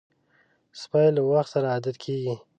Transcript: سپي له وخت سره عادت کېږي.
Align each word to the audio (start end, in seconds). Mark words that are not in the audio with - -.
سپي 0.81 1.05
له 1.15 1.21
وخت 1.31 1.49
سره 1.55 1.67
عادت 1.73 1.95
کېږي. 2.03 2.35